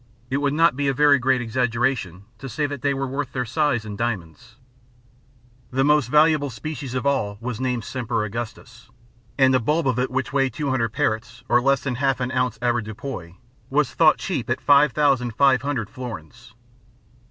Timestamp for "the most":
5.69-6.07